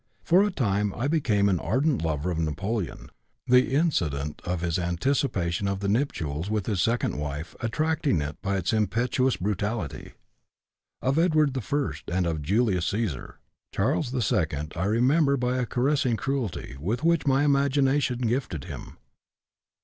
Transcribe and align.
For 0.23 0.41
a 0.41 0.49
time 0.49 0.95
I 0.95 1.07
became 1.07 1.47
an 1.47 1.59
ardent 1.59 2.01
lover 2.01 2.31
of 2.31 2.39
Napoléon 2.39 3.09
(the 3.45 3.75
incident 3.75 4.41
of 4.43 4.61
his 4.61 4.79
anticipation 4.79 5.67
of 5.67 5.79
the 5.79 5.87
nuptials 5.87 6.49
with 6.49 6.65
his 6.65 6.81
second 6.81 7.17
wife 7.19 7.55
attracting 7.59 8.17
me 8.17 8.25
by 8.41 8.57
its 8.57 8.73
impetuous 8.73 9.37
brutality), 9.37 10.13
of 11.03 11.19
Edward 11.19 11.55
I, 11.55 11.91
and 12.07 12.25
of 12.25 12.41
Julius 12.41 12.91
Cæsar. 12.91 13.35
Charles 13.71 14.11
II 14.33 14.67
I 14.75 14.85
remember 14.85 15.37
by 15.37 15.57
a 15.59 15.67
caressing 15.67 16.17
cruelty 16.17 16.77
with 16.79 17.03
which 17.03 17.27
my 17.27 17.43
imagination 17.43 18.21
gifted 18.21 18.63
him. 18.63 18.97